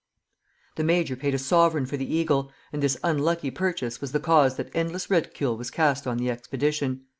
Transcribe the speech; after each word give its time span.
'"The 0.77 0.83
major 0.83 1.15
paid 1.15 1.35
a 1.35 1.37
sovereign 1.37 1.85
for 1.85 1.95
the 1.95 2.11
eagle, 2.11 2.51
and 2.73 2.81
this 2.81 2.97
unlucky 3.03 3.51
purchase 3.51 4.01
was 4.01 4.13
the 4.13 4.19
cause 4.19 4.55
that 4.55 4.75
endless 4.75 5.11
ridicule 5.11 5.55
was 5.55 5.69
cast 5.69 6.07
on 6.07 6.17
the 6.17 6.31
expedition. 6.31 7.01